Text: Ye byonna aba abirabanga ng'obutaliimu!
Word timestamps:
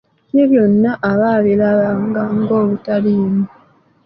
Ye 0.35 0.43
byonna 0.49 0.91
aba 1.11 1.27
abirabanga 1.39 2.21
ng'obutaliimu! 2.39 3.45